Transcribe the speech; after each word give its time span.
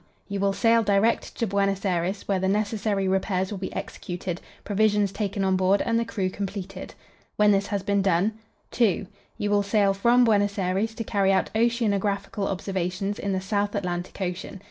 You 0.27 0.39
will 0.39 0.51
sail 0.53 0.81
direct 0.81 1.35
to 1.37 1.45
Buenos 1.45 1.85
Aires, 1.85 2.27
where 2.27 2.39
the 2.39 2.47
necessary 2.47 3.07
repairs 3.07 3.51
will 3.51 3.59
be 3.59 3.71
executed, 3.71 4.41
provisions 4.63 5.11
taken 5.11 5.43
on 5.43 5.55
board, 5.55 5.79
and 5.83 5.99
the 5.99 6.05
crew 6.05 6.31
completed. 6.31 6.95
When 7.35 7.51
this 7.51 7.67
has 7.67 7.83
been 7.83 8.01
done, 8.01 8.33
"2. 8.71 9.05
You 9.37 9.49
will 9.51 9.61
sail 9.61 9.93
from 9.93 10.23
Buenos 10.23 10.57
Aires 10.57 10.95
to 10.95 11.03
carry 11.03 11.31
out 11.31 11.51
oceanographical 11.53 12.47
observations 12.47 13.19
in 13.19 13.31
the 13.31 13.41
South 13.41 13.75
Atlantic 13.75 14.19
Ocean. 14.21 14.59